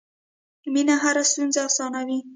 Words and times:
مینه 0.73 0.95
هره 1.03 1.23
ستونزه 1.31 1.59
اسانوي. 1.69 2.19